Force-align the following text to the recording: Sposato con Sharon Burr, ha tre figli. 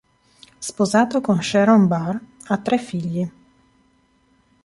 Sposato 0.57 1.21
con 1.21 1.39
Sharon 1.43 1.85
Burr, 1.85 2.15
ha 2.47 2.57
tre 2.57 2.79
figli. 2.79 3.31